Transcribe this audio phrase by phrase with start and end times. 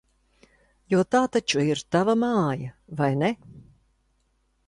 [0.93, 3.29] Jo tā taču ir tava māja, vai ne?